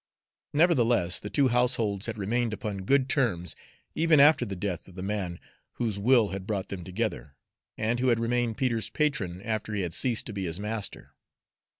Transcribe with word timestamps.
Nevertheless, 0.51 1.19
the 1.19 1.29
two 1.29 1.49
households 1.49 2.07
had 2.07 2.17
remained 2.17 2.53
upon 2.53 2.85
good 2.85 3.07
terms, 3.07 3.55
even 3.93 4.19
after 4.19 4.45
the 4.45 4.55
death 4.55 4.87
of 4.87 4.95
the 4.95 5.03
man 5.03 5.39
whose 5.73 5.99
will 5.99 6.29
had 6.29 6.47
brought 6.47 6.69
them 6.69 6.83
together, 6.83 7.35
and 7.77 7.99
who 7.99 8.07
had 8.07 8.17
remained 8.17 8.57
Peter's 8.57 8.89
patron 8.89 9.43
after 9.43 9.75
he 9.75 9.81
had 9.81 9.93
ceased 9.93 10.25
to 10.25 10.33
be 10.33 10.45
his 10.45 10.59
master. 10.59 11.11